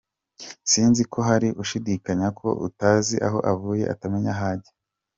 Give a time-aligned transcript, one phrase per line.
[0.71, 4.71] Sinzi ko hari ushidikanya ko utazi aho avuye atanamenya aho ajya.